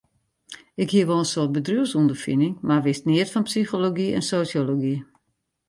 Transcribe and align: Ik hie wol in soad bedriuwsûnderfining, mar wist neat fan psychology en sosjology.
Ik 0.83 0.89
hie 0.93 1.05
wol 1.09 1.21
in 1.23 1.29
soad 1.31 1.53
bedriuwsûnderfining, 1.57 2.53
mar 2.67 2.81
wist 2.87 3.03
neat 3.07 3.29
fan 3.33 3.47
psychology 3.49 4.09
en 4.17 4.27
sosjology. 4.31 4.95